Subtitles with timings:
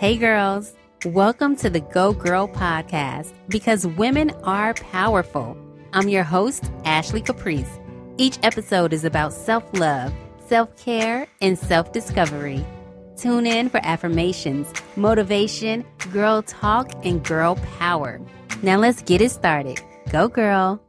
[0.00, 0.72] Hey, girls.
[1.04, 5.58] Welcome to the Go Girl podcast because women are powerful.
[5.92, 7.78] I'm your host, Ashley Caprice.
[8.16, 10.10] Each episode is about self love,
[10.46, 12.64] self care, and self discovery.
[13.18, 18.22] Tune in for affirmations, motivation, girl talk, and girl power.
[18.62, 19.82] Now let's get it started.
[20.10, 20.80] Go, girl.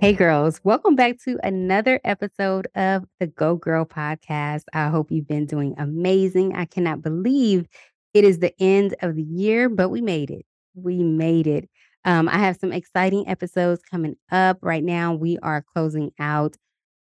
[0.00, 4.62] Hey, girls, welcome back to another episode of the Go Girl podcast.
[4.72, 6.54] I hope you've been doing amazing.
[6.54, 7.66] I cannot believe
[8.14, 10.46] it is the end of the year, but we made it.
[10.76, 11.68] We made it.
[12.04, 14.58] Um, I have some exciting episodes coming up.
[14.62, 16.56] Right now, we are closing out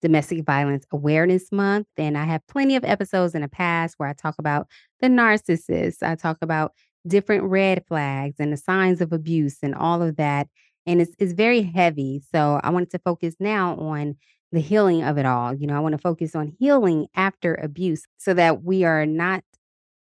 [0.00, 4.12] Domestic Violence Awareness Month, and I have plenty of episodes in the past where I
[4.12, 4.68] talk about
[5.00, 6.04] the narcissist.
[6.04, 6.70] I talk about
[7.04, 10.46] different red flags and the signs of abuse and all of that
[10.86, 12.22] and it's it's very heavy.
[12.32, 14.16] So I wanted to focus now on
[14.52, 15.54] the healing of it all.
[15.54, 19.42] You know, I want to focus on healing after abuse so that we are not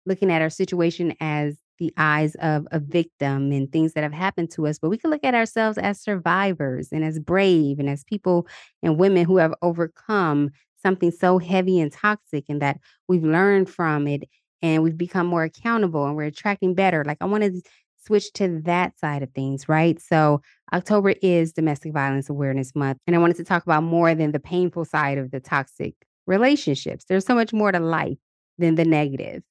[0.05, 4.51] looking at our situation as the eyes of a victim and things that have happened
[4.51, 8.03] to us, but we can look at ourselves as survivors and as brave and as
[8.03, 8.47] people
[8.83, 10.49] and women who have overcome
[10.81, 14.23] something so heavy and toxic and that we've learned from it
[14.61, 17.03] and we've become more accountable and we're attracting better.
[17.05, 17.61] Like I want to
[18.05, 20.01] switch to that side of things, right?
[20.01, 20.41] So,
[20.73, 22.99] October is Domestic Violence Awareness Month.
[23.07, 25.95] And I wanted to talk about more than the painful side of the toxic
[26.27, 27.05] relationships.
[27.05, 28.17] There's so much more to life
[28.57, 29.43] than the negative.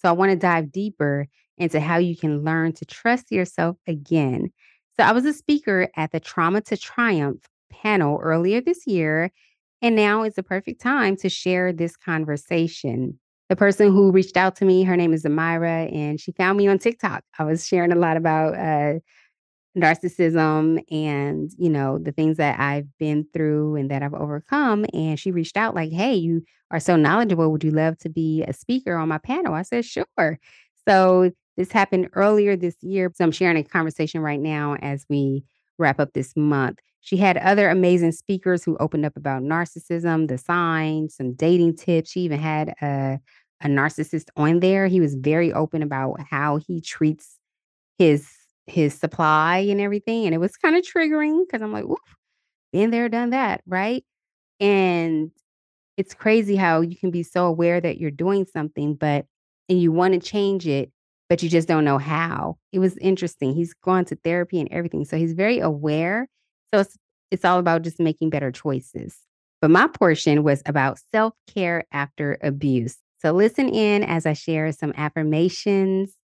[0.00, 1.26] So, I want to dive deeper
[1.58, 4.50] into how you can learn to trust yourself again.
[4.96, 9.30] So, I was a speaker at the Trauma to Triumph panel earlier this year.
[9.82, 14.56] And now is the perfect time to share this conversation the person who reached out
[14.56, 17.22] to me, her name is Amira, and she found me on TikTok.
[17.38, 19.00] I was sharing a lot about uh,
[19.76, 24.86] narcissism and you know the things that I've been through and that I've overcome.
[24.94, 27.50] And she reached out like, "Hey, you are so knowledgeable.
[27.52, 30.38] Would you love to be a speaker on my panel?" I said, "Sure."
[30.88, 33.10] So this happened earlier this year.
[33.14, 35.44] So I'm sharing a conversation right now as we
[35.78, 36.78] wrap up this month.
[37.00, 42.10] She had other amazing speakers who opened up about narcissism, the signs, some dating tips.
[42.10, 43.20] She even had a,
[43.60, 44.86] a narcissist on there.
[44.86, 47.38] He was very open about how he treats
[47.98, 48.28] his
[48.66, 50.26] his supply and everything.
[50.26, 51.98] And it was kind of triggering because I'm like, oof,
[52.72, 54.04] been there, done that, right?
[54.60, 55.30] And
[55.96, 59.26] it's crazy how you can be so aware that you're doing something, but
[59.68, 60.90] and you want to change it,
[61.28, 62.58] but you just don't know how.
[62.72, 63.54] It was interesting.
[63.54, 65.04] He's gone to therapy and everything.
[65.04, 66.28] So he's very aware
[66.74, 66.96] so it's
[67.30, 69.16] it's all about just making better choices.
[69.60, 72.96] But my portion was about self-care after abuse.
[73.22, 76.14] So listen in as I share some affirmations,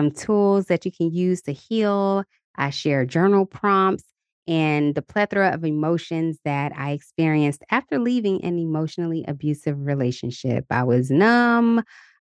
[0.00, 2.24] some tools that you can use to heal.
[2.56, 4.04] I share journal prompts
[4.46, 10.64] and the plethora of emotions that I experienced after leaving an emotionally abusive relationship.
[10.70, 11.82] I was numb.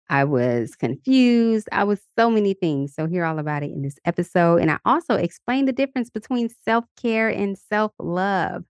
[0.09, 1.69] I was confused.
[1.71, 2.95] I was so many things.
[2.95, 4.61] So, hear all about it in this episode.
[4.61, 8.63] And I also explain the difference between self care and self love.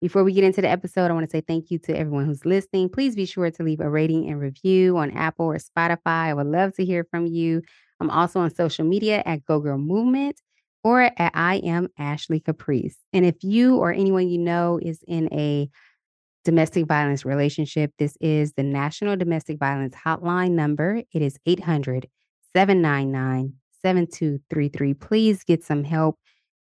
[0.00, 2.44] Before we get into the episode, I want to say thank you to everyone who's
[2.44, 2.90] listening.
[2.90, 5.98] Please be sure to leave a rating and review on Apple or Spotify.
[6.28, 7.62] I would love to hear from you.
[8.00, 10.40] I'm also on social media at Go Girl Movement
[10.84, 12.96] or at I am Ashley Caprice.
[13.12, 15.68] And if you or anyone you know is in a
[16.44, 21.02] domestic violence relationship, this is the National Domestic Violence Hotline number.
[21.12, 22.08] It is 800
[22.54, 24.94] 799 7233.
[24.94, 26.18] Please get some help.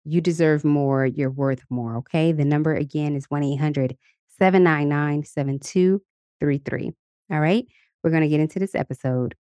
[0.05, 1.05] You deserve more.
[1.05, 1.97] You're worth more.
[1.97, 2.31] Okay.
[2.31, 3.97] The number again is 1 800
[4.39, 6.91] 799 7233.
[7.31, 7.65] All right.
[8.03, 9.35] We're going to get into this episode.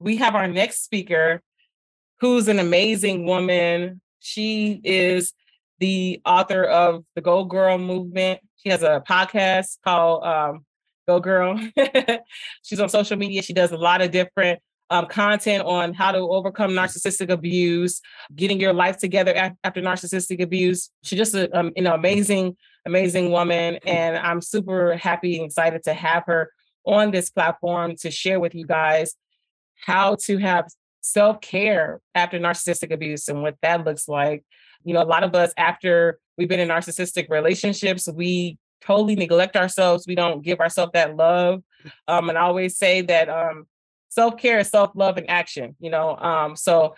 [0.00, 1.42] We have our next speaker
[2.20, 4.00] who's an amazing woman.
[4.20, 5.32] She is
[5.78, 8.40] the author of the Go Girl movement.
[8.56, 10.64] She has a podcast called um,
[11.06, 11.58] Go Girl.
[12.62, 13.42] She's on social media.
[13.42, 14.60] She does a lot of different
[14.90, 18.00] um, content on how to overcome narcissistic abuse,
[18.34, 20.90] getting your life together after narcissistic abuse.
[21.02, 22.56] She's just a, um, know amazing,
[22.86, 26.50] amazing woman, and I'm super happy and excited to have her
[26.84, 29.14] on this platform to share with you guys
[29.84, 30.66] how to have
[31.00, 34.44] self care after narcissistic abuse and what that looks like.
[34.84, 39.56] You know, a lot of us, after we've been in narcissistic relationships, we totally neglect
[39.56, 40.06] ourselves.
[40.06, 41.62] We don't give ourselves that love.
[42.08, 43.66] Um, and I always say that um,
[44.08, 46.16] self care is self love in action, you know.
[46.16, 46.94] Um, so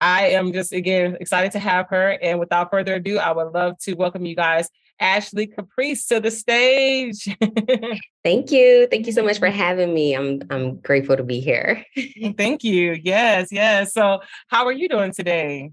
[0.00, 2.18] I am just again excited to have her.
[2.22, 4.68] And without further ado, I would love to welcome you guys,
[5.00, 7.28] Ashley Caprice, to the stage.
[8.24, 8.86] Thank you.
[8.90, 10.14] Thank you so much for having me.
[10.14, 11.84] I'm I'm grateful to be here.
[12.36, 12.98] Thank you.
[13.02, 13.94] Yes, yes.
[13.94, 15.70] So how are you doing today?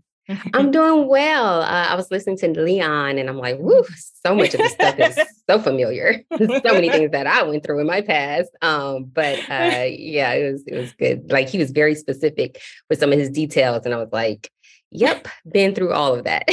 [0.54, 1.62] I'm doing well.
[1.62, 3.84] Uh, I was listening to Leon and I'm like, whoo,
[4.26, 5.18] so much of this stuff is
[5.50, 6.24] so familiar.
[6.38, 8.50] so many things that I went through in my past.
[8.62, 11.32] Um, but uh, yeah, it was it was good.
[11.32, 13.86] Like he was very specific with some of his details.
[13.86, 14.52] And I was like,
[14.92, 16.46] Yep, been through all of that.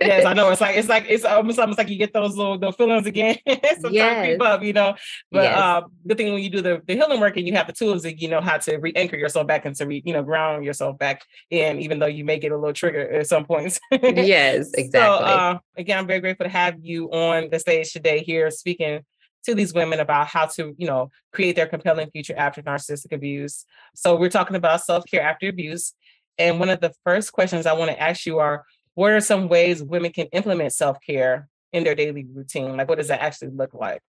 [0.00, 0.50] yes, I know.
[0.50, 3.36] It's like it's like it's almost almost like you get those little the feelings again.
[3.46, 4.26] Sometimes yes.
[4.26, 4.94] creep up, you know.
[5.32, 5.58] But yes.
[5.58, 8.04] uh, good thing when you do the, the healing work and you have the tools
[8.04, 10.96] that you know how to re-anchor yourself back and to re, you know ground yourself
[10.96, 13.80] back in, even though you may get a little trigger at some points.
[13.90, 14.90] yes, exactly.
[14.92, 19.00] So uh, again, I'm very grateful to have you on the stage today here speaking
[19.44, 23.64] to these women about how to, you know, create their compelling future after narcissistic abuse.
[23.94, 25.94] So we're talking about self-care after abuse.
[26.38, 28.64] And one of the first questions I want to ask you are
[28.94, 32.76] what are some ways women can implement self care in their daily routine?
[32.76, 34.02] Like, what does that actually look like?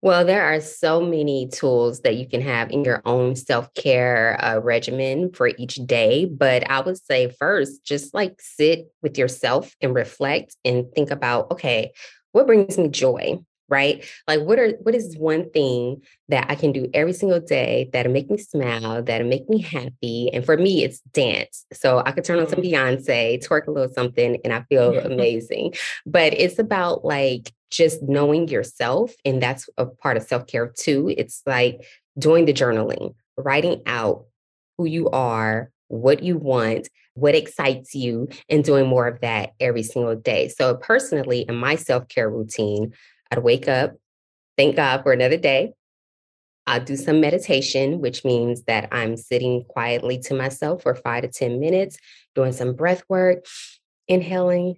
[0.00, 4.38] Well, there are so many tools that you can have in your own self care
[4.42, 6.24] uh, regimen for each day.
[6.26, 11.50] But I would say first, just like sit with yourself and reflect and think about
[11.52, 11.92] okay,
[12.32, 13.38] what brings me joy?
[13.72, 14.04] Right?
[14.28, 18.12] Like what are what is one thing that I can do every single day that'll
[18.12, 20.30] make me smile, that'll make me happy?
[20.32, 21.64] And for me, it's dance.
[21.72, 22.74] So I could turn on some mm-hmm.
[22.74, 25.72] Beyonce, twerk a little something, and I feel amazing.
[26.04, 29.14] But it's about like just knowing yourself.
[29.24, 31.12] And that's a part of self-care too.
[31.16, 31.80] It's like
[32.18, 34.26] doing the journaling, writing out
[34.76, 39.82] who you are, what you want, what excites you, and doing more of that every
[39.82, 40.48] single day.
[40.48, 42.92] So, personally, in my self care routine,
[43.32, 43.96] I'd wake up,
[44.58, 45.72] thank God for another day.
[46.66, 51.28] I'll do some meditation, which means that I'm sitting quietly to myself for five to
[51.28, 51.96] 10 minutes,
[52.34, 53.46] doing some breath work,
[54.06, 54.76] inhaling,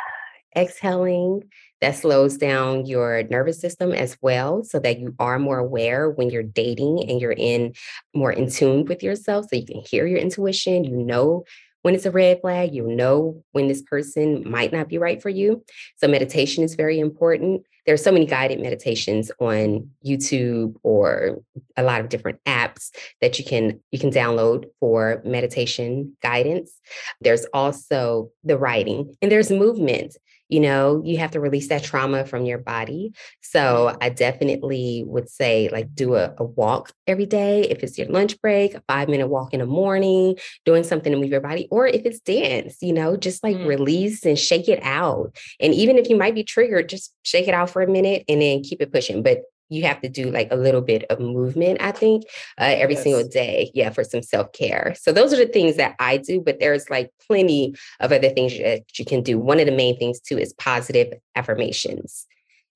[0.56, 1.44] exhaling.
[1.80, 6.30] That slows down your nervous system as well, so that you are more aware when
[6.30, 7.74] you're dating and you're in
[8.14, 9.46] more in tune with yourself.
[9.50, 11.44] So you can hear your intuition, you know
[11.86, 15.28] when it's a red flag, you know when this person might not be right for
[15.28, 15.64] you.
[15.98, 17.62] So meditation is very important.
[17.86, 21.38] There are so many guided meditations on YouTube or
[21.76, 22.90] a lot of different apps
[23.20, 26.72] that you can you can download for meditation guidance.
[27.20, 30.16] There's also the writing and there's movement
[30.48, 33.12] you know, you have to release that trauma from your body.
[33.40, 33.96] So.
[34.00, 37.62] I definitely would say, like, do a, a, walk every day.
[37.62, 41.18] If it's your lunch break, a five minute walk in the morning, doing something to
[41.18, 43.66] move your body, or if it's dance, you know, just like mm.
[43.66, 45.36] release and shake it out.
[45.60, 48.40] And even if you might be triggered, just shake it out for a minute and
[48.40, 49.22] then keep it pushing.
[49.22, 52.24] But you have to do like a little bit of movement, I think,
[52.60, 53.02] uh, every yes.
[53.02, 53.70] single day.
[53.74, 54.94] Yeah, for some self care.
[54.98, 58.56] So those are the things that I do, but there's like plenty of other things
[58.58, 59.38] that you can do.
[59.38, 62.26] One of the main things too is positive affirmations.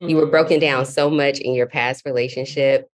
[0.02, 0.10] Mm-hmm.
[0.10, 0.92] You were broken down mm-hmm.
[0.92, 2.90] so much in your past relationship.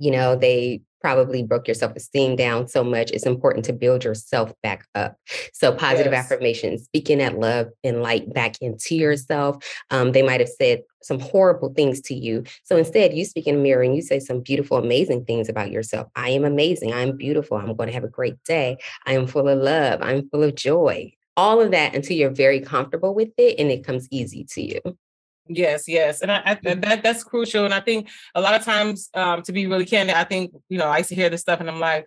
[0.00, 4.04] You know, they probably broke your self esteem down so much, it's important to build
[4.04, 5.16] yourself back up.
[5.52, 6.24] So, positive yes.
[6.24, 9.64] affirmations, speaking that love and light back into yourself.
[9.90, 12.44] Um, they might have said some horrible things to you.
[12.64, 15.70] So, instead, you speak in a mirror and you say some beautiful, amazing things about
[15.70, 16.08] yourself.
[16.14, 16.92] I am amazing.
[16.92, 17.56] I'm beautiful.
[17.56, 18.76] I'm going to have a great day.
[19.06, 20.00] I am full of love.
[20.02, 21.12] I'm full of joy.
[21.36, 24.80] All of that until you're very comfortable with it and it comes easy to you.
[25.52, 26.80] Yes, yes, and I, I, mm-hmm.
[26.80, 27.64] that that's crucial.
[27.64, 30.78] And I think a lot of times, um, to be really candid, I think you
[30.78, 32.06] know I used to hear this stuff, and I'm like,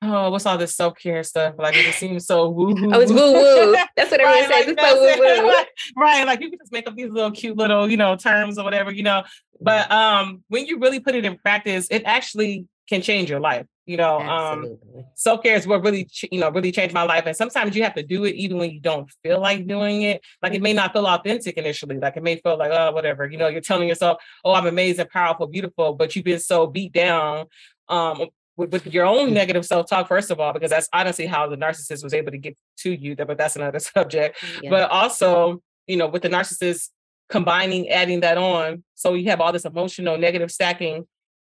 [0.00, 1.54] oh, what's all this self care stuff?
[1.58, 2.90] Like it just seems so woo woo.
[2.92, 3.76] Oh, it's woo woo.
[3.96, 4.66] That's what everyone right, says.
[4.66, 5.64] Like, it's so woo woo.
[5.96, 8.64] right, like you can just make up these little cute little you know terms or
[8.64, 9.24] whatever you know.
[9.60, 13.66] But um, when you really put it in practice, it actually can change your life.
[13.88, 14.76] You know, um,
[15.14, 17.24] self care is what really, you know, really changed my life.
[17.24, 20.20] And sometimes you have to do it even when you don't feel like doing it.
[20.42, 21.96] Like it may not feel authentic initially.
[21.96, 23.26] Like it may feel like, oh, whatever.
[23.26, 26.92] You know, you're telling yourself, oh, I'm amazing, powerful, beautiful, but you've been so beat
[26.92, 27.46] down
[27.88, 28.26] um,
[28.58, 32.04] with, with, your own negative self-talk, first of all, because that's honestly how the narcissist
[32.04, 33.16] was able to get to you.
[33.16, 34.36] But that's another subject.
[34.62, 34.68] Yeah.
[34.68, 36.90] But also, you know, with the narcissist
[37.30, 41.06] combining, adding that on, so you have all this emotional negative stacking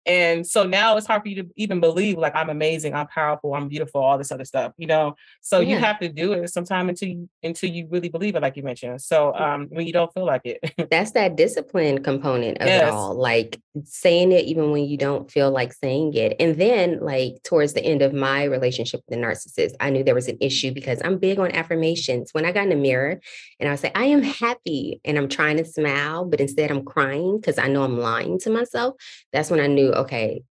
[0.07, 3.53] and so now it's hard for you to even believe like I'm amazing, I'm powerful,
[3.53, 5.15] I'm beautiful, all this other stuff, you know.
[5.41, 5.75] So yeah.
[5.75, 8.63] you have to do it sometime until you until you really believe it, like you
[8.63, 9.01] mentioned.
[9.01, 10.73] So um when you don't feel like it.
[10.89, 12.83] That's that discipline component of yes.
[12.83, 13.15] it all.
[13.15, 16.37] Like saying it even when you don't feel like saying it.
[16.39, 20.15] And then like towards the end of my relationship with the narcissist, I knew there
[20.15, 22.33] was an issue because I'm big on affirmations.
[22.33, 23.19] When I got in the mirror
[23.59, 27.39] and I say, I am happy and I'm trying to smile, but instead I'm crying
[27.39, 28.95] because I know I'm lying to myself.
[29.33, 30.43] That's when I knew okay,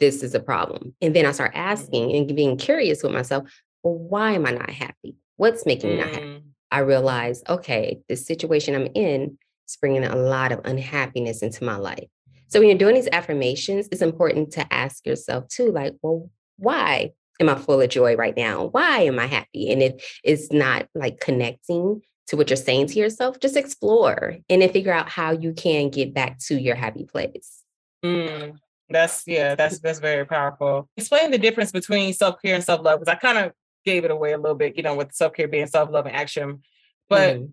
[0.00, 0.94] this is a problem.
[1.00, 1.68] And then I start mm-hmm.
[1.68, 3.48] asking and being curious with myself,
[3.82, 5.16] well, why am I not happy?
[5.36, 6.24] What's making me not happy?
[6.24, 6.42] Mm.
[6.70, 9.38] I realize, okay, the situation I'm in
[9.68, 12.08] is bringing a lot of unhappiness into my life.
[12.48, 17.12] So when you're doing these affirmations, it's important to ask yourself too, like, well, why?
[17.40, 18.66] am I full of joy right now?
[18.66, 19.70] Why am I happy?
[19.70, 24.62] And if it's not like connecting to what you're saying to yourself, just explore and
[24.62, 27.62] then figure out how you can get back to your happy place.
[28.04, 30.88] Mm, that's yeah, that's that's very powerful.
[30.96, 33.52] Explain the difference between self care and self love because I kind of
[33.84, 36.14] gave it away a little bit, you know, with self care being self love and
[36.14, 36.62] action,
[37.08, 37.52] but mm.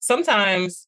[0.00, 0.86] sometimes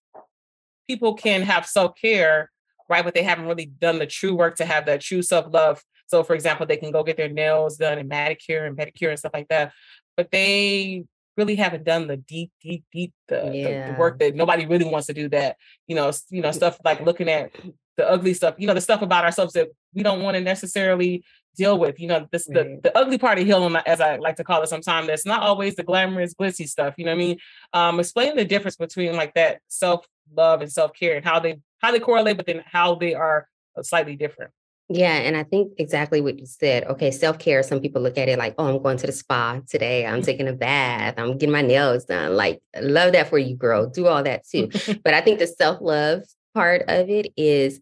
[0.88, 2.50] people can have self care,
[2.88, 5.82] right, but they haven't really done the true work to have that true self love.
[6.08, 9.18] So, for example, they can go get their nails done and manicure and pedicure and
[9.18, 9.72] stuff like that,
[10.16, 11.04] but they
[11.36, 13.86] really haven't done the deep, deep, deep the, yeah.
[13.86, 15.28] the, the, work that nobody really wants to do.
[15.28, 17.52] That you know, you know, stuff like looking at
[17.96, 21.24] the ugly stuff, you know, the stuff about ourselves that we don't want to necessarily
[21.56, 21.98] deal with.
[21.98, 24.68] You know, this the, the ugly part of healing, as I like to call it
[24.68, 26.94] sometimes, that's not always the glamorous, glitzy stuff.
[26.98, 27.38] You know what I mean?
[27.72, 32.00] Um, explain the difference between like that self-love and self-care and how they how they
[32.00, 34.50] correlate, but then how they are uh, slightly different.
[34.88, 36.84] Yeah, and I think exactly what you said.
[36.84, 37.62] Okay, self care.
[37.64, 40.06] Some people look at it like, oh, I'm going to the spa today.
[40.06, 41.14] I'm taking a bath.
[41.16, 42.36] I'm getting my nails done.
[42.36, 43.88] Like, love that for you, girl.
[43.88, 44.68] Do all that too.
[45.04, 46.22] but I think the self love
[46.56, 47.80] part of it is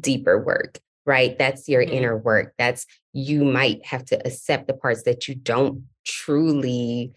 [0.00, 1.38] deeper work, right?
[1.38, 1.94] That's your mm-hmm.
[1.94, 2.54] inner work.
[2.58, 7.12] That's you might have to accept the parts that you don't truly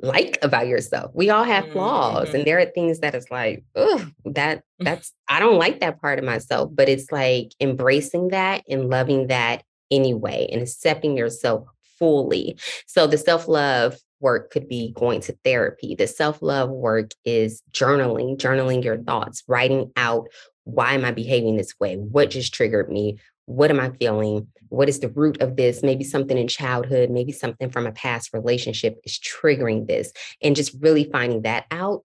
[0.00, 1.10] like about yourself.
[1.14, 2.36] We all have flaws mm-hmm.
[2.36, 6.20] and there are things that is like, oh, that that's I don't like that part
[6.20, 11.66] of myself, but it's like embracing that and loving that anyway and accepting yourself
[11.98, 12.56] fully.
[12.86, 15.96] So the self-love work could be going to therapy.
[15.96, 20.28] The self-love work is journaling, journaling your thoughts, writing out
[20.64, 21.96] why am I behaving this way?
[21.96, 23.18] What just triggered me?
[23.46, 24.46] What am I feeling?
[24.68, 25.82] What is the root of this?
[25.82, 30.12] Maybe something in childhood, maybe something from a past relationship is triggering this.
[30.42, 32.04] And just really finding that out,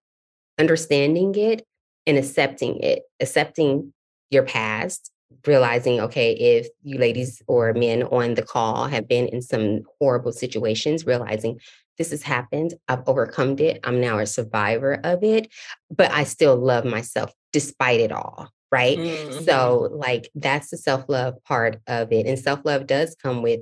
[0.58, 1.66] understanding it,
[2.06, 3.94] and accepting it, accepting
[4.32, 5.12] your past,
[5.46, 10.32] realizing, okay, if you ladies or men on the call have been in some horrible
[10.32, 11.60] situations, realizing
[11.98, 15.52] this has happened, I've overcome it, I'm now a survivor of it,
[15.90, 19.00] but I still love myself despite it all right?
[19.00, 19.44] Mm-hmm.
[19.46, 22.28] So, like, that's the self love part of it.
[22.28, 23.62] And self love does come with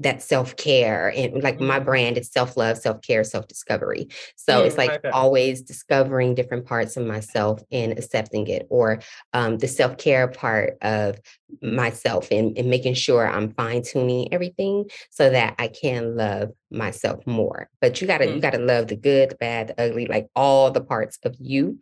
[0.00, 1.12] that self care.
[1.14, 1.66] And like, mm-hmm.
[1.66, 4.08] my brand is self love, self care, self discovery.
[4.34, 4.66] So, mm-hmm.
[4.66, 5.10] it's like okay.
[5.10, 9.00] always discovering different parts of myself and accepting it, or
[9.32, 11.20] um, the self care part of
[11.62, 17.24] myself and, and making sure I'm fine tuning everything so that I can love myself
[17.26, 17.68] more.
[17.80, 18.42] But you gotta, you mm.
[18.42, 21.78] gotta love the good, the bad, the ugly, like all the parts of you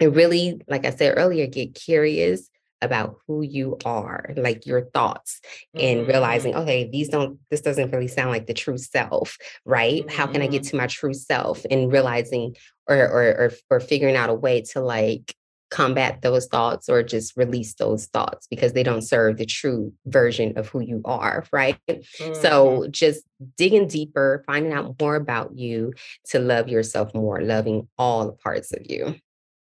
[0.00, 2.48] and really, like I said earlier, get curious
[2.82, 5.40] about who you are, like your thoughts,
[5.74, 6.10] and mm-hmm.
[6.10, 10.10] realizing, okay, these don't, this doesn't really sound like the true self, right?
[10.10, 10.70] How can I get mm-hmm.
[10.70, 11.64] to my true self?
[11.70, 12.56] And realizing
[12.88, 15.34] or, or or or figuring out a way to like
[15.70, 20.58] combat those thoughts or just release those thoughts because they don't serve the true version
[20.58, 21.78] of who you are, right?
[21.88, 22.34] Mm-hmm.
[22.34, 23.22] So just
[23.56, 25.92] digging deeper, finding out more about you
[26.30, 29.14] to love yourself more, loving all the parts of you.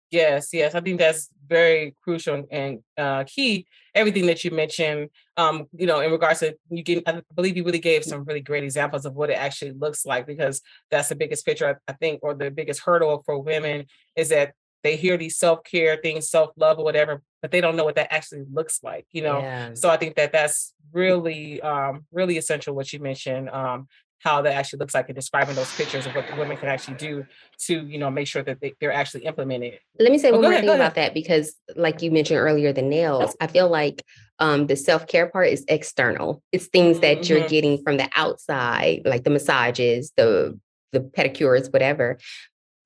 [0.10, 0.74] Yes, yes.
[0.74, 3.68] I think that's very crucial and uh, key.
[3.94, 7.64] Everything that you mentioned, um, you know, in regards to you get, I believe you
[7.64, 10.62] really gave some really great examples of what it actually looks like because
[10.92, 13.86] that's the biggest picture I, I think, or the biggest hurdle for women
[14.16, 17.76] is that they hear these self care things, self love or whatever, but they don't
[17.76, 19.40] know what that actually looks like, you know.
[19.40, 19.74] Yeah.
[19.74, 23.50] So I think that that's really, um, really essential what you mentioned.
[23.50, 23.88] Um,
[24.20, 26.96] how that actually looks like and describing those pictures of what the women can actually
[26.96, 27.26] do
[27.60, 30.34] to you know make sure that they, are actually implementing it let me say oh,
[30.34, 33.70] one more ahead, thing about that because like you mentioned earlier the nails i feel
[33.70, 34.04] like
[34.40, 36.42] um, the self-care part is external.
[36.52, 37.34] It's things that mm-hmm.
[37.34, 40.60] you're getting from the outside like the massages the
[40.92, 42.18] the pedicures whatever.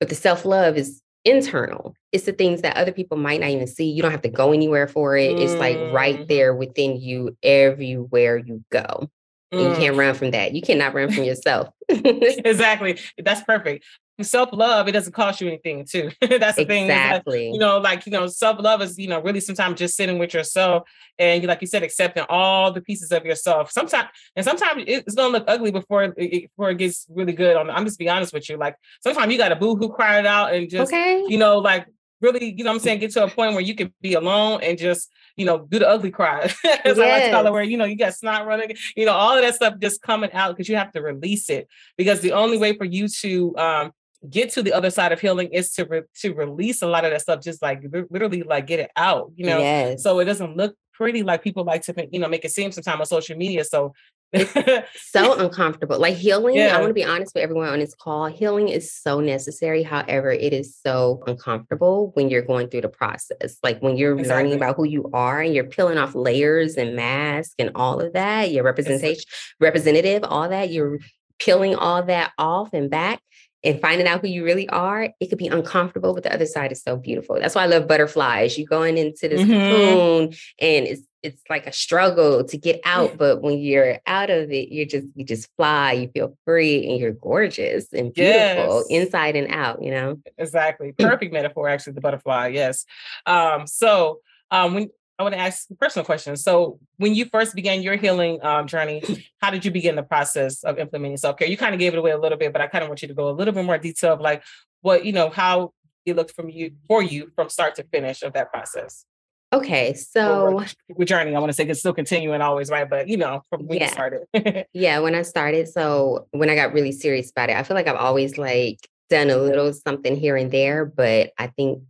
[0.00, 1.94] But the self-love is internal.
[2.10, 3.90] It's the things that other people might not even see.
[3.90, 5.32] You don't have to go anywhere for it.
[5.32, 5.42] Mm-hmm.
[5.42, 6.26] it's like right mm-hmm.
[6.26, 9.10] there within you everywhere you go
[9.52, 9.70] Mm.
[9.70, 10.54] You can't run from that.
[10.54, 11.68] You cannot run from yourself.
[11.88, 12.98] exactly.
[13.18, 13.84] That's perfect.
[14.20, 16.10] Self love, it doesn't cost you anything, too.
[16.20, 16.64] That's the exactly.
[16.64, 16.84] thing.
[16.84, 17.50] Exactly.
[17.50, 20.32] You know, like, you know, self love is, you know, really sometimes just sitting with
[20.32, 23.70] yourself and, like you said, accepting all the pieces of yourself.
[23.70, 27.56] Sometimes, and sometimes it's going to look ugly before it, before it gets really good.
[27.56, 28.56] On, I'm just be honest with you.
[28.56, 31.24] Like, sometimes you got to boo hoo cry it out and just, okay.
[31.26, 31.86] you know, like
[32.20, 34.60] really, you know what I'm saying, get to a point where you can be alone
[34.62, 36.40] and just, you know, do the ugly cry.
[36.42, 36.98] As yes.
[36.98, 39.36] I like to call it, where, you know, you got snot running, you know, all
[39.36, 41.68] of that stuff just coming out because you have to release it.
[41.96, 43.92] Because the only way for you to um
[44.28, 47.10] get to the other side of healing is to re- to release a lot of
[47.10, 50.02] that stuff just like literally like get it out you know yes.
[50.02, 53.00] so it doesn't look pretty like people like to you know make it seem sometimes
[53.00, 53.92] on social media so
[54.96, 55.98] so uncomfortable.
[55.98, 56.76] Like healing, yeah.
[56.76, 58.26] I want to be honest with everyone on this call.
[58.26, 59.82] Healing is so necessary.
[59.82, 63.58] However, it is so uncomfortable when you're going through the process.
[63.62, 64.44] Like when you're exactly.
[64.44, 68.14] learning about who you are and you're peeling off layers and masks and all of
[68.14, 69.24] that, your representation,
[69.60, 70.98] representative, all that, you're
[71.38, 73.20] peeling all that off and back
[73.64, 76.72] and finding out who you really are, it could be uncomfortable, but the other side
[76.72, 77.38] is so beautiful.
[77.38, 78.58] That's why I love butterflies.
[78.58, 79.52] You're going into this mm-hmm.
[79.52, 80.22] cocoon
[80.58, 84.70] and it's it's like a struggle to get out, but when you're out of it,
[84.70, 89.02] you just you just fly, you feel free and you're gorgeous and beautiful yes.
[89.02, 90.20] inside and out, you know.
[90.38, 90.92] Exactly.
[90.98, 92.48] Perfect metaphor actually the butterfly.
[92.48, 92.84] Yes.
[93.26, 96.36] Um so um when I want to ask a personal question.
[96.36, 99.02] So, when you first began your healing um, journey,
[99.40, 101.46] how did you begin the process of implementing self care?
[101.46, 103.08] You kind of gave it away a little bit, but I kind of want you
[103.08, 104.42] to go a little bit more detail of like
[104.80, 105.74] what you know how
[106.06, 109.04] it looked from you for you from start to finish of that process.
[109.52, 110.64] Okay, so
[111.04, 112.88] journey, I want to say it's still continuing always, right?
[112.88, 113.84] But you know, from when yeah.
[113.84, 114.66] you started.
[114.72, 117.86] yeah, when I started, so when I got really serious about it, I feel like
[117.86, 118.78] I've always like
[119.10, 121.82] done a little something here and there, but I think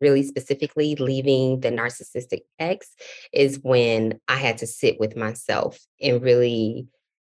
[0.00, 2.88] really specifically leaving the narcissistic ex
[3.32, 6.88] is when I had to sit with myself and really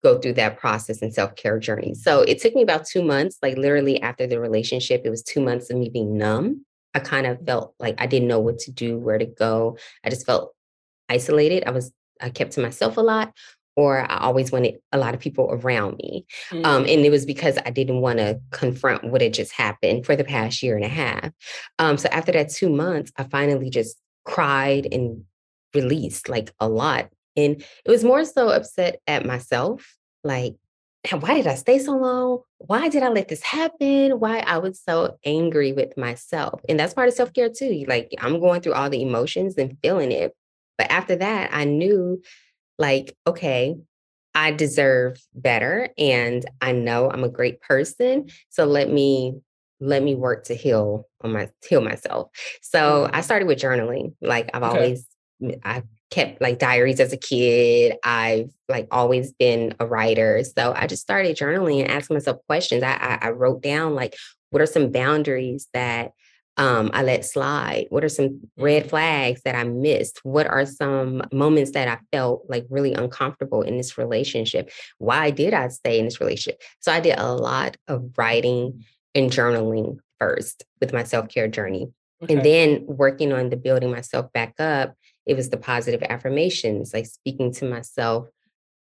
[0.05, 1.93] go through that process and self-care journey.
[1.95, 5.41] So it took me about 2 months, like literally after the relationship, it was 2
[5.41, 6.65] months of me being numb.
[6.97, 9.77] I kind of felt like I didn't know what to do, where to go.
[10.03, 10.55] I just felt
[11.11, 11.65] isolated.
[11.67, 13.35] I was I kept to myself a lot,
[13.77, 16.25] or I always wanted a lot of people around me.
[16.51, 16.67] Um, mm-hmm.
[16.67, 20.17] Um, and it was because I didn't want to confront what had just happened for
[20.17, 21.31] the past year and a half.
[21.79, 25.25] Um, so after that two months, I finally just cried and
[25.75, 27.11] released like a lot.
[27.37, 30.57] And it was more so upset at myself, like,
[31.13, 32.41] why did I stay so long?
[32.59, 34.19] Why did I let this happen?
[34.19, 36.61] Why I was so angry with myself.
[36.69, 37.85] And that's part of self care too.
[37.87, 40.35] Like, I'm going through all the emotions and feeling it.
[40.79, 42.23] But after that, I knew
[42.79, 43.77] like, okay,
[44.35, 48.29] I deserve better and I know I'm a great person.
[48.51, 49.41] So let me
[49.81, 52.29] let me work to heal on my heal myself.
[52.63, 53.21] So I mm-hmm.
[53.23, 54.15] started with journaling.
[54.21, 54.77] Like I've okay.
[54.77, 55.07] always
[55.65, 57.97] I kept like diaries as a kid.
[58.05, 60.43] I've like always been a writer.
[60.45, 62.83] So I just started journaling and asking myself questions.
[62.83, 64.15] I, I, I wrote down like
[64.51, 66.13] what are some boundaries that
[66.57, 67.87] um, I let slide?
[67.91, 68.91] What are some red mm-hmm.
[68.91, 70.21] flags that I missed?
[70.23, 74.71] What are some moments that I felt like really uncomfortable in this relationship?
[74.99, 76.63] Why did I stay in this relationship?
[76.81, 78.85] So I did a lot of writing
[79.15, 81.89] and journaling first with my self care journey.
[82.23, 82.35] Okay.
[82.35, 84.95] And then working on the building myself back up,
[85.27, 88.29] it was the positive affirmations, like speaking to myself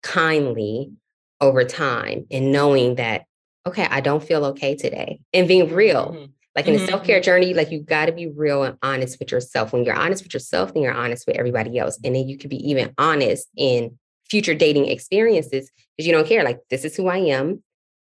[0.03, 0.93] kindly
[1.41, 3.25] over time and knowing that,
[3.67, 6.13] okay, I don't feel okay today and being real.
[6.13, 6.25] Mm-hmm
[6.55, 6.85] like in mm-hmm.
[6.85, 9.73] a self care journey, like you got to be real and honest with yourself.
[9.73, 11.99] When you're honest with yourself, then you're honest with everybody else.
[12.05, 16.45] And then you can be even honest in future dating experiences because you don't care.
[16.45, 17.63] Like, this is who I am.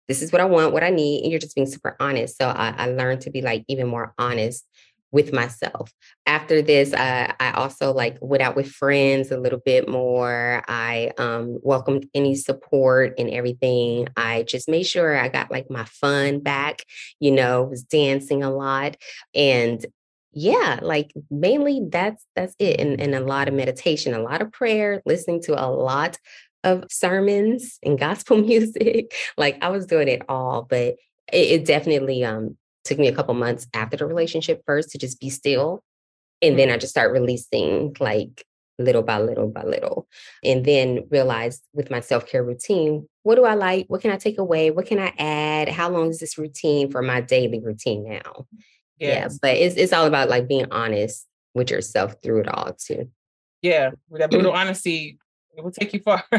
[0.06, 1.22] This is what I want, what I need.
[1.22, 2.38] And you're just being super honest.
[2.38, 4.64] So I, I learned to be like even more honest
[5.10, 5.92] with myself.
[6.26, 10.62] After this, uh, I also like went out with friends a little bit more.
[10.68, 14.08] I um, welcomed any support and everything.
[14.16, 16.82] I just made sure I got like my fun back.
[17.20, 18.96] You know, was dancing a lot,
[19.34, 19.84] and
[20.32, 22.80] yeah, like mainly that's that's it.
[22.80, 26.18] And, and a lot of meditation, a lot of prayer, listening to a lot
[26.64, 29.14] of sermons and gospel music.
[29.36, 30.96] like I was doing it all, but
[31.32, 32.56] it, it definitely um
[32.88, 35.82] took me a couple months after the relationship first to just be still.
[36.40, 36.80] And then I mm-hmm.
[36.80, 38.44] just start releasing like
[38.78, 40.06] little by little by little.
[40.44, 43.86] And then realize with my self care routine, what do I like?
[43.88, 44.70] What can I take away?
[44.70, 45.68] What can I add?
[45.68, 48.46] How long is this routine for my daily routine now?
[48.98, 49.32] Yes.
[49.32, 53.10] Yeah, but it's it's all about like being honest with yourself through it all too.
[53.62, 55.18] Yeah, with that brutal honesty
[55.58, 56.24] it will take you far.
[56.32, 56.38] you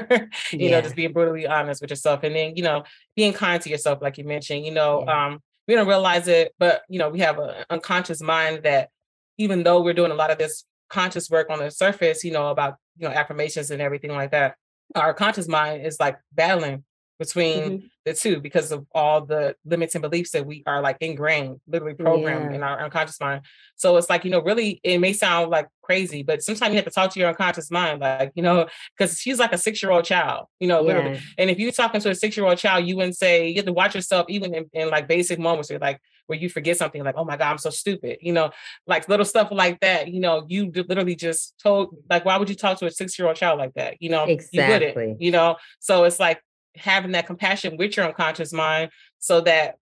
[0.54, 0.72] yeah.
[0.72, 2.84] know, just being brutally honest with yourself, and then you know,
[3.16, 4.66] being kind to yourself, like you mentioned.
[4.66, 5.26] You know, yeah.
[5.28, 8.90] um, we don't realize it, but you know, we have an unconscious mind that
[9.38, 12.48] even though we're doing a lot of this conscious work on the surface, you know,
[12.50, 14.56] about you know affirmations and everything like that,
[14.96, 16.84] our conscious mind is like battling
[17.20, 17.86] between mm-hmm.
[18.06, 21.94] the two because of all the limits and beliefs that we are like ingrained, literally
[21.94, 22.56] programmed yeah.
[22.56, 23.42] in our unconscious mind.
[23.76, 26.86] So it's like, you know, really, it may sound like crazy, but sometimes you have
[26.86, 29.92] to talk to your unconscious mind, like, you know, because she's like a six year
[29.92, 31.16] old child, you know, literally.
[31.16, 31.22] Yeah.
[31.38, 33.66] And if you're talking to a six year old child, you wouldn't say, you have
[33.66, 37.04] to watch yourself even in, in like basic moments where like, where you forget something
[37.04, 38.52] like, oh my God, I'm so stupid, you know,
[38.86, 42.56] like little stuff like that, you know, you literally just told, like, why would you
[42.56, 43.98] talk to a six year old child like that?
[44.00, 44.88] You know, exactly.
[44.88, 46.40] you wouldn't, you know, so it's like,
[46.80, 49.76] having that compassion with your unconscious mind so that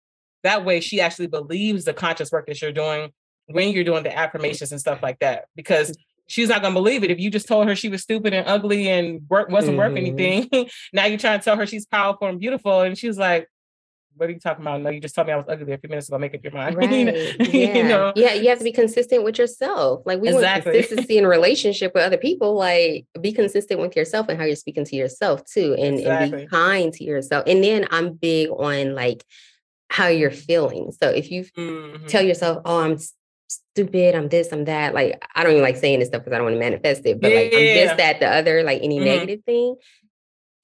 [0.43, 3.11] that way she actually believes the conscious work that you're doing
[3.47, 7.03] when you're doing the affirmations and stuff like that because she's not going to believe
[7.03, 9.93] it if you just told her she was stupid and ugly and work wasn't mm-hmm.
[9.93, 10.49] worth anything
[10.93, 13.47] now you're trying to tell her she's powerful and beautiful and she's like
[14.17, 14.81] what are you talking about?
[14.81, 16.17] No, you just told me I was ugly a few minutes ago.
[16.17, 16.75] Make up your mind.
[16.77, 16.87] Right.
[17.53, 17.77] Yeah.
[17.77, 18.13] you know?
[18.15, 18.33] Yeah.
[18.33, 20.03] You have to be consistent with yourself.
[20.05, 20.71] Like we exactly.
[20.71, 22.55] want consistency in relationship with other people.
[22.55, 25.75] Like be consistent with yourself and how you're speaking to yourself too.
[25.77, 26.41] And, exactly.
[26.41, 27.43] and be kind to yourself.
[27.47, 29.23] And then I'm big on like
[29.89, 30.91] how you're feeling.
[30.91, 32.07] So if you mm-hmm.
[32.07, 32.97] tell yourself, oh, I'm
[33.47, 34.93] stupid, I'm this, I'm that.
[34.93, 37.21] Like I don't even like saying this stuff because I don't want to manifest it,
[37.21, 37.37] but yeah.
[37.37, 39.05] like I'm this, that, the other, like any mm-hmm.
[39.05, 39.75] negative thing,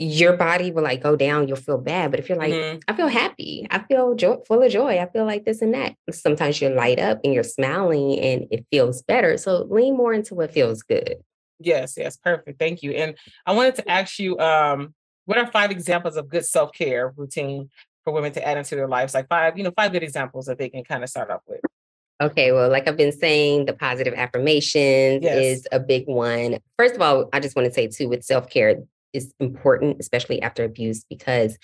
[0.03, 2.11] your body will like go down, you'll feel bad.
[2.11, 2.79] But if you're like, mm-hmm.
[2.87, 5.95] I feel happy, I feel joy, full of joy, I feel like this and that.
[6.11, 9.37] Sometimes you light up and you're smiling and it feels better.
[9.37, 11.15] So lean more into what feels good.
[11.59, 12.59] Yes, yes, perfect.
[12.59, 12.91] Thank you.
[12.91, 14.93] And I wanted to ask you, um,
[15.25, 17.69] what are five examples of good self-care routine
[18.03, 19.13] for women to add into their lives?
[19.13, 21.61] Like five, you know, five good examples that they can kind of start off with.
[22.21, 25.37] Okay, well, like I've been saying, the positive affirmations yes.
[25.37, 26.59] is a big one.
[26.77, 28.75] First of all, I just want to say too, with self care,
[29.13, 31.57] is important, especially after abuse, because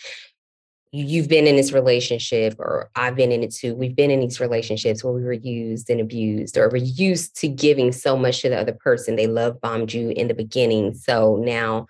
[0.91, 3.75] you've been in this relationship, or I've been in it too.
[3.75, 7.47] We've been in these relationships where we were used and abused, or we're used to
[7.47, 9.15] giving so much to the other person.
[9.15, 10.95] They love bombed you in the beginning.
[10.95, 11.88] So now,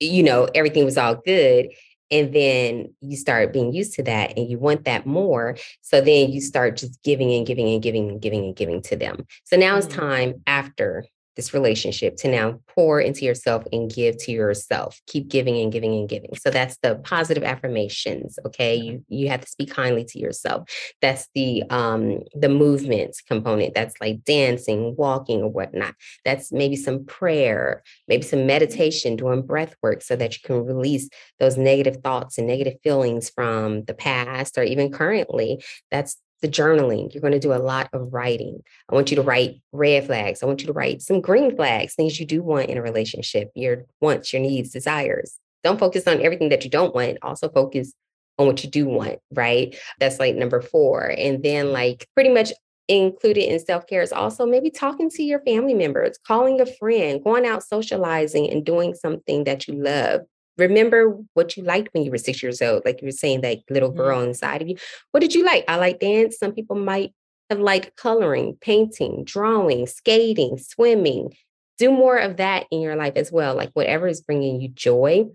[0.00, 1.68] you know, everything was all good.
[2.10, 5.56] And then you start being used to that and you want that more.
[5.80, 8.96] So then you start just giving and giving and giving and giving and giving to
[8.96, 9.26] them.
[9.44, 9.94] So now it's mm.
[9.94, 11.06] time after
[11.36, 15.00] this relationship to now pour into yourself and give to yourself.
[15.06, 16.34] Keep giving and giving and giving.
[16.36, 18.74] So that's the positive affirmations okay?
[18.76, 20.68] You you have to speak kindly to yourself.
[21.00, 23.74] That's the um the movement component.
[23.74, 25.94] That's like dancing walking or whatnot.
[26.24, 31.08] That's maybe some prayer maybe some meditation doing breath work so that you can release
[31.38, 35.62] those negative thoughts and negative feelings from the past or even currently.
[35.90, 37.12] That's the journaling.
[37.12, 38.62] You're going to do a lot of writing.
[38.90, 40.42] I want you to write red flags.
[40.42, 43.50] I want you to write some green flags, things you do want in a relationship,
[43.54, 45.38] your wants, your needs, desires.
[45.64, 47.18] Don't focus on everything that you don't want.
[47.22, 47.92] Also focus
[48.38, 49.76] on what you do want, right?
[49.98, 51.14] That's like number four.
[51.16, 52.52] And then, like, pretty much
[52.88, 57.22] included in self care is also maybe talking to your family members, calling a friend,
[57.24, 60.20] going out socializing, and doing something that you love
[60.58, 62.84] remember what you liked when you were six years old.
[62.84, 64.28] Like you were saying, that little girl mm-hmm.
[64.28, 64.76] inside of you.
[65.12, 65.64] What did you like?
[65.68, 66.38] I like dance.
[66.38, 67.12] Some people might
[67.50, 71.34] have liked coloring, painting, drawing, skating, swimming.
[71.78, 73.54] Do more of that in your life as well.
[73.54, 75.26] Like whatever is bringing you joy,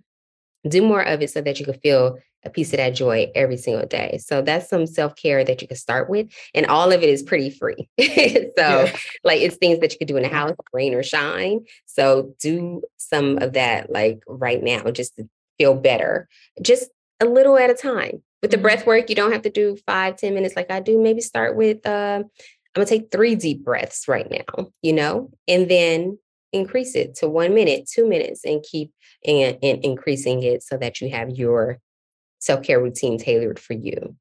[0.68, 3.58] do more of it so that you can feel a piece of that joy every
[3.58, 4.20] single day.
[4.24, 6.28] So that's some self care that you can start with.
[6.54, 7.90] And all of it is pretty free.
[8.00, 8.96] so, yeah.
[9.24, 11.66] like, it's things that you could do in the house, rain or shine.
[11.86, 16.28] So, do some of that like right now just to feel better,
[16.62, 18.24] just a little at a time.
[18.42, 18.64] With the mm-hmm.
[18.64, 21.00] breath work, you don't have to do five, ten minutes like I do.
[21.00, 22.30] Maybe start with, uh, I'm
[22.74, 26.18] gonna take three deep breaths right now, you know, and then
[26.54, 28.92] increase it to one minute, two minutes, and keep
[29.26, 31.80] and, and increasing it so that you have your
[32.42, 34.16] self care routine tailored for you.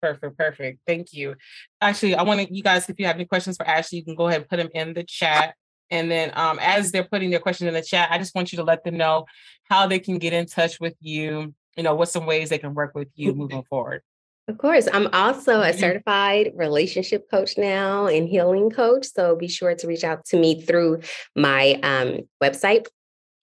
[0.00, 0.78] Perfect, perfect.
[0.86, 1.34] Thank you.
[1.80, 4.28] Actually, I want you guys, if you have any questions for Ashley, you can go
[4.28, 5.54] ahead and put them in the chat.
[5.90, 8.58] And then um, as they're putting their questions in the chat, I just want you
[8.58, 9.26] to let them know
[9.64, 12.74] how they can get in touch with you, you know, what some ways they can
[12.74, 14.02] work with you moving forward.
[14.48, 14.86] Of course.
[14.92, 19.06] I'm also a certified relationship coach now and healing coach.
[19.06, 21.00] So be sure to reach out to me through
[21.34, 22.86] my um, website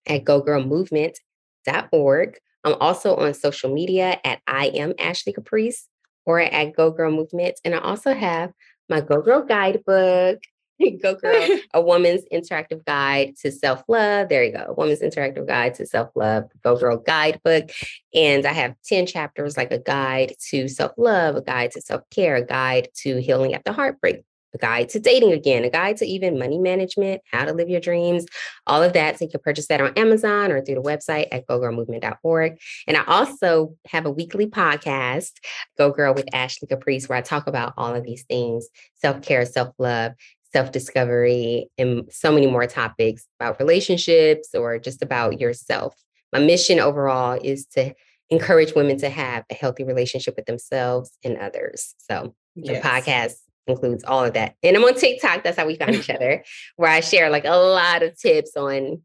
[0.07, 2.37] at gogirlmovement.org.
[2.63, 5.87] I'm also on social media at I am Ashley Caprice
[6.25, 7.59] or at Go Girl Movement.
[7.65, 8.51] And I also have
[8.89, 10.39] my Go Girl guidebook.
[11.01, 14.29] Go Girl, a woman's interactive guide to self love.
[14.29, 17.69] There you go, woman's interactive guide to self love, Go Girl guidebook.
[18.13, 22.01] And I have 10 chapters like a guide to self love, a guide to self
[22.09, 24.23] care, a guide to healing after heartbreak,
[24.53, 27.81] a guide to dating again, a guide to even money management, how to live your
[27.81, 28.25] dreams,
[28.67, 29.17] all of that.
[29.17, 32.57] So you can purchase that on Amazon or through the website at gogirlmovement.org.
[32.87, 35.31] And I also have a weekly podcast,
[35.77, 39.45] Go Girl with Ashley Caprice, where I talk about all of these things self care,
[39.45, 40.13] self love,
[40.51, 45.95] self discovery, and so many more topics about relationships or just about yourself.
[46.31, 47.93] My mission overall is to
[48.29, 51.95] encourage women to have a healthy relationship with themselves and others.
[51.97, 52.85] So the yes.
[52.85, 53.33] podcast
[53.67, 54.55] includes all of that.
[54.63, 55.43] And I'm on TikTok.
[55.43, 56.43] That's how we found each other,
[56.75, 59.01] where I share like a lot of tips on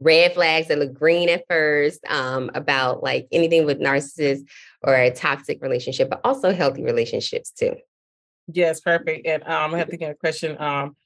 [0.00, 4.44] red flags that look green at first, um, about like anything with narcissists
[4.82, 7.74] or a toxic relationship, but also healthy relationships too.
[8.52, 9.26] Yes, perfect.
[9.26, 10.56] And um, I have to get a question.
[10.60, 10.96] Um,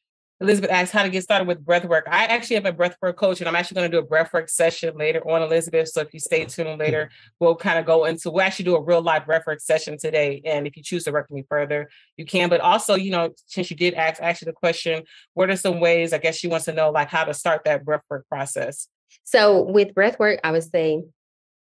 [0.42, 2.06] Elizabeth asked how to get started with breath work.
[2.10, 4.32] I actually have a breath work coach, and I'm actually going to do a breath
[4.32, 5.88] work session later on, Elizabeth.
[5.88, 7.44] So if you stay tuned later, mm-hmm.
[7.44, 10.42] we'll kind of go into we'll actually do a real live breath work session today.
[10.44, 12.48] And if you choose to work with me further, you can.
[12.48, 16.12] But also, you know, since you did ask actually the question, what are some ways?
[16.12, 18.88] I guess she wants to know like how to start that breath work process.
[19.24, 21.04] So with breath work, I would say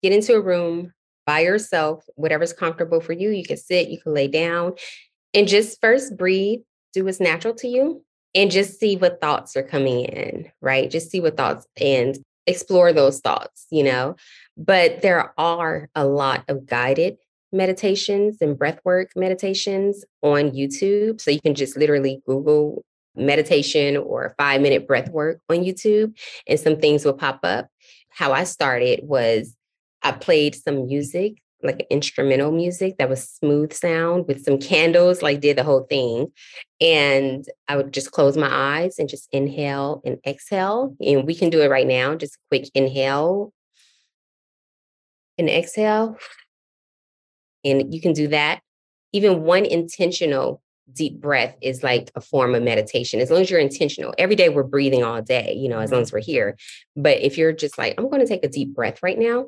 [0.01, 0.93] get into a room
[1.25, 3.29] by yourself, whatever's comfortable for you.
[3.29, 4.73] You can sit, you can lay down,
[5.33, 6.59] and just first breathe,
[6.93, 8.03] do what's natural to you,
[8.35, 10.89] and just see what thoughts are coming in, right?
[10.89, 12.17] Just see what thoughts and
[12.47, 14.15] explore those thoughts, you know.
[14.57, 17.17] But there are a lot of guided
[17.51, 21.21] meditations and breathwork meditations on YouTube.
[21.21, 22.83] So you can just literally Google
[23.15, 26.17] meditation or five minute breath work on YouTube,
[26.47, 27.67] and some things will pop up.
[28.09, 29.55] How I started was
[30.01, 35.39] I played some music, like instrumental music that was smooth sound with some candles, like
[35.39, 36.31] did the whole thing.
[36.81, 40.95] And I would just close my eyes and just inhale and exhale.
[41.01, 42.15] And we can do it right now.
[42.15, 43.53] Just quick inhale
[45.37, 46.17] and exhale.
[47.63, 48.61] And you can do that.
[49.13, 53.59] Even one intentional deep breath is like a form of meditation as long as you're
[53.59, 56.03] intentional every day we're breathing all day you know as long mm-hmm.
[56.03, 56.57] as we're here
[56.97, 59.45] but if you're just like i'm going to take a deep breath right now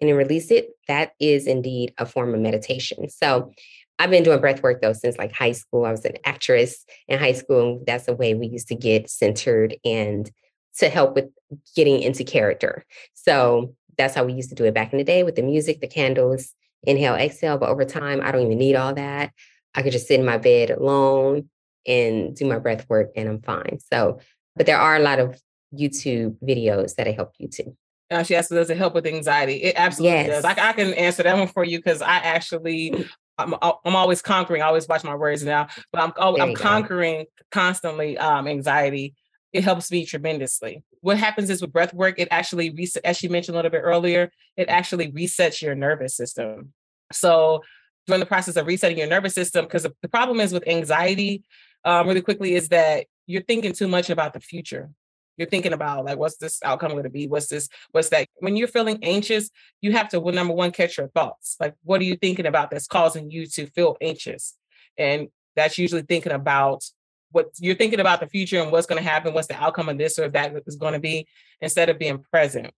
[0.00, 3.08] and then release it that is indeed a form of meditation.
[3.08, 3.52] So
[4.00, 5.84] i've been doing breath work though since like high school.
[5.84, 7.78] I was an actress in high school.
[7.78, 10.30] And that's the way we used to get centered and
[10.78, 11.26] to help with
[11.74, 12.84] getting into character.
[13.14, 15.80] So that's how we used to do it back in the day with the music
[15.80, 17.58] the candles inhale exhale.
[17.58, 19.32] But over time i don't even need all that.
[19.74, 21.48] I could just sit in my bed alone
[21.86, 23.78] and do my breath work and I'm fine.
[23.92, 24.20] So,
[24.54, 25.40] but there are a lot of
[25.74, 27.76] YouTube videos that I help you too.
[28.10, 29.62] Uh, she asked, does it help with anxiety?
[29.62, 30.42] It absolutely yes.
[30.42, 30.44] does.
[30.44, 34.62] I, I can answer that one for you because I actually, I'm, I'm always conquering.
[34.62, 37.44] I always watch my words now, but I'm, I'm conquering go.
[37.50, 39.14] constantly um, anxiety.
[39.52, 40.82] It helps me tremendously.
[41.00, 43.82] What happens is with breath work, it actually, reset, as she mentioned a little bit
[43.84, 46.72] earlier, it actually resets your nervous system.
[47.12, 47.62] So
[48.06, 51.44] during the process of resetting your nervous system because the problem is with anxiety
[51.84, 54.90] um, really quickly is that you're thinking too much about the future
[55.38, 57.26] you're thinking about like what's this outcome going to be?
[57.26, 58.28] What's this what's that?
[58.40, 61.56] When you're feeling anxious you have to well, number one catch your thoughts.
[61.58, 64.54] Like what are you thinking about that's causing you to feel anxious?
[64.98, 66.84] And that's usually thinking about
[67.30, 69.98] what you're thinking about the future and what's going to happen what's the outcome of
[69.98, 71.26] this or that is going to be
[71.60, 72.70] instead of being present.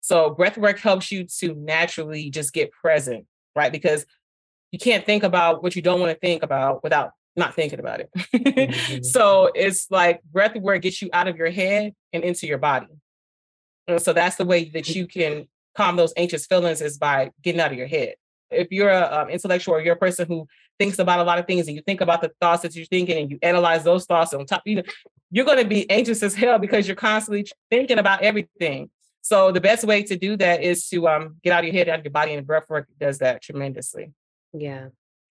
[0.00, 3.26] So breath work helps you to naturally just get present
[3.58, 3.72] right?
[3.72, 4.06] Because
[4.70, 8.00] you can't think about what you don't want to think about without not thinking about
[8.00, 8.10] it.
[8.34, 9.02] mm-hmm.
[9.02, 12.88] So it's like breath work gets you out of your head and into your body.
[13.86, 17.60] And so that's the way that you can calm those anxious feelings is by getting
[17.60, 18.14] out of your head.
[18.50, 20.46] If you're an um, intellectual or you're a person who
[20.78, 23.18] thinks about a lot of things and you think about the thoughts that you're thinking
[23.18, 24.82] and you analyze those thoughts on top, you know,
[25.30, 28.90] you're going to be anxious as hell because you're constantly thinking about everything.
[29.20, 31.88] So the best way to do that is to um, get out of your head,
[31.88, 34.12] out of your body, and breath work does that tremendously.
[34.52, 34.88] Yeah.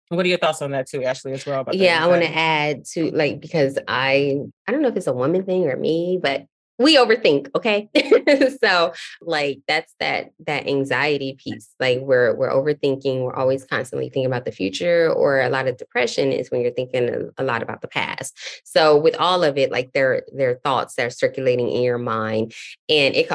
[0.10, 1.66] What are your thoughts on that too, Ashley, as well?
[1.72, 4.38] yeah, I want to add to like because I
[4.68, 6.46] I don't know if it's a woman thing or me, but
[6.80, 7.90] we overthink, okay?
[8.64, 11.70] so like that's that that anxiety piece.
[11.80, 15.78] Like we're we're overthinking, we're always constantly thinking about the future, or a lot of
[15.78, 18.38] depression is when you're thinking a, lot about the past.
[18.64, 22.00] So with all of it, like there there are thoughts that are circulating in your
[22.00, 22.54] mind,
[22.90, 23.32] and it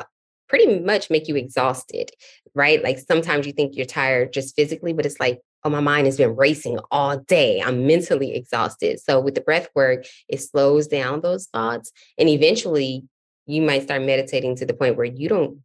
[0.48, 2.10] pretty much make you exhausted,
[2.54, 2.82] right?
[2.82, 6.16] Like sometimes you think you're tired just physically, but it's like oh, my mind has
[6.16, 7.60] been racing all day.
[7.60, 9.00] I'm mentally exhausted.
[9.00, 11.92] So with the breath work, it slows down those thoughts.
[12.16, 13.04] And eventually
[13.46, 15.58] you might start meditating to the point where you don't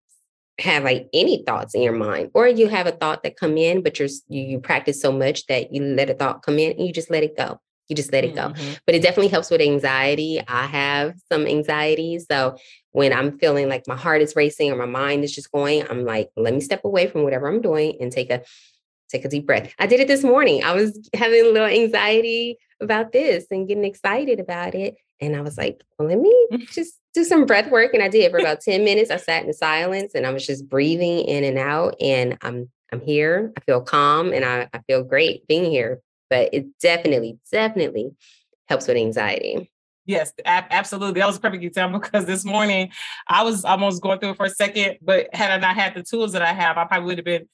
[0.60, 3.82] have like any thoughts in your mind or you have a thought that come in
[3.82, 6.86] but you're you, you practice so much that you let a thought come in and
[6.86, 8.74] you just let it go you just let it go mm-hmm.
[8.86, 12.56] but it definitely helps with anxiety i have some anxiety so
[12.92, 16.06] when i'm feeling like my heart is racing or my mind is just going i'm
[16.06, 18.44] like let me step away from whatever i'm doing and take a
[19.14, 19.74] take a deep breath.
[19.80, 20.64] I did it this morning.
[20.64, 24.96] I was having a little anxiety about this and getting excited about it.
[25.22, 26.70] And I was like, well, let me mm.
[26.72, 27.94] just do some breath work.
[27.94, 29.12] And I did for about 10 minutes.
[29.12, 31.96] I sat in silence and I was just breathing in and out.
[32.02, 33.52] And I'm I'm here.
[33.58, 36.02] I feel calm and I, I feel great being here.
[36.30, 38.12] But it definitely, definitely
[38.68, 39.72] helps with anxiety.
[40.06, 41.20] Yes, absolutely.
[41.20, 42.92] That was a perfect example because this morning
[43.28, 46.04] I was almost going through it for a second, but had I not had the
[46.04, 47.48] tools that I have, I probably would have been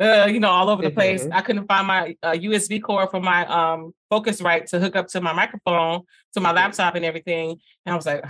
[0.00, 1.24] uh, you know, all over the place.
[1.24, 1.32] Mm-hmm.
[1.32, 5.20] I couldn't find my uh, USB cord for my um, Focusrite to hook up to
[5.20, 6.02] my microphone,
[6.34, 7.50] to my laptop, and everything.
[7.84, 8.24] And I was like,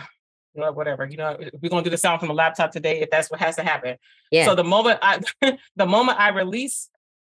[0.55, 1.07] you know, whatever.
[1.07, 3.57] You know, we're gonna do the sound from the laptop today if that's what has
[3.57, 3.97] to happen.
[4.31, 4.47] Yeah.
[4.47, 5.21] So the moment I,
[5.77, 6.89] the moment I release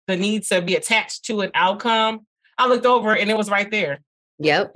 [0.07, 2.25] the need to be attached to an outcome,
[2.57, 3.99] I looked over and it was right there.
[4.39, 4.75] Yep.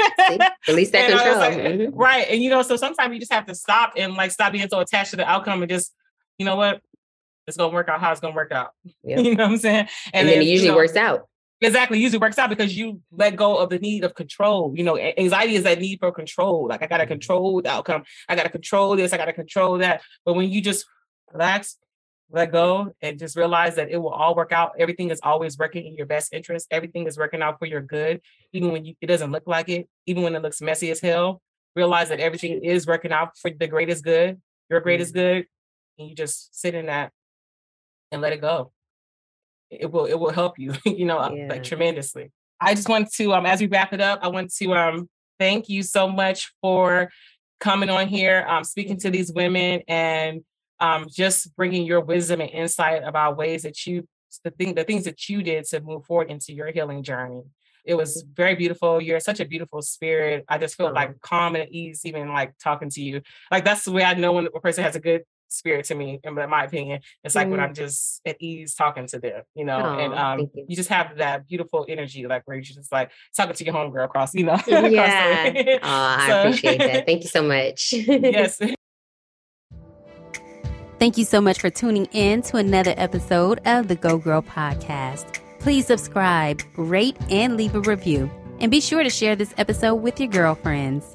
[0.68, 1.38] Release that control.
[1.38, 1.96] Like, mm-hmm.
[1.96, 2.28] Right.
[2.30, 4.80] And you know, so sometimes you just have to stop and like stop being so
[4.80, 5.94] attached to the outcome and just,
[6.38, 6.82] you know what,
[7.48, 8.72] it's gonna work out how it's gonna work out.
[9.04, 9.20] Yep.
[9.20, 9.78] you know what I'm saying?
[9.78, 11.28] And, and then, then, it usually you know, works out.
[11.62, 12.00] Exactly.
[12.00, 14.74] Usually works out because you let go of the need of control.
[14.76, 16.68] You know, anxiety is that need for control.
[16.68, 17.14] Like I gotta mm-hmm.
[17.14, 18.04] control the outcome.
[18.28, 19.14] I gotta control this.
[19.14, 20.02] I gotta control that.
[20.26, 20.86] But when you just
[21.32, 21.78] relax,
[22.32, 24.74] let go and just realize that it will all work out.
[24.78, 26.68] Everything is always working in your best interest.
[26.72, 29.88] Everything is working out for your good, even when you, it doesn't look like it,
[30.06, 31.42] even when it looks messy as hell.
[31.76, 35.18] Realize that everything is working out for the greatest good, your greatest mm.
[35.18, 35.48] good,
[36.00, 37.12] and you just sit in that
[38.16, 38.72] and let it go.
[39.70, 41.48] It will it will help you, you know, yeah.
[41.50, 42.32] like tremendously.
[42.60, 45.70] I just want to um as we wrap it up, I want to um thank
[45.70, 47.10] you so much for
[47.60, 50.42] coming on here, um, speaking to these women and
[50.80, 54.08] um, just bringing your wisdom and insight about ways that you
[54.44, 57.42] the thing the things that you did to move forward into your healing journey.
[57.86, 58.34] It was mm-hmm.
[58.36, 59.02] very beautiful.
[59.02, 60.44] You're such a beautiful spirit.
[60.50, 63.22] I just feel like calm and at ease, even like talking to you.
[63.52, 66.20] Like that's the way I know when a person has a good spirit to me,
[66.24, 67.02] in my opinion.
[67.24, 67.52] It's like mm.
[67.52, 70.66] when I'm just at ease talking to them, you know, oh, and um, you.
[70.68, 70.76] you.
[70.76, 74.34] just have that beautiful energy, like where you're just like talking to your homegirl across,
[74.34, 74.60] you know.
[74.96, 75.80] Yeah.
[75.82, 77.06] oh, I appreciate that.
[77.06, 77.94] Thank you so much.
[77.94, 78.62] yes.
[81.00, 85.40] Thank you so much for tuning in to another episode of the Go Girl Podcast.
[85.60, 88.32] Please subscribe, rate, and leave a review.
[88.60, 91.15] And be sure to share this episode with your girlfriends.